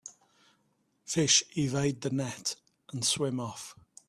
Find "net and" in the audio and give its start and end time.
2.09-3.05